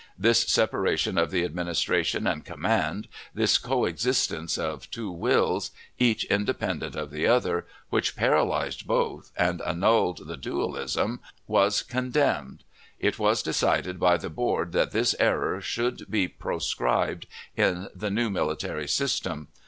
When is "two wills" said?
4.89-5.69